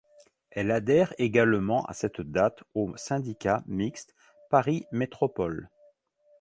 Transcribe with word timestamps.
Elle 0.49 0.71
adhère 0.71 1.13
également 1.19 1.85
à 1.85 1.93
cette 1.93 2.21
date 2.21 2.63
au 2.73 2.91
syndicat 2.97 3.61
mixte 3.67 4.15
Paris 4.49 4.87
Métropole. 4.91 5.69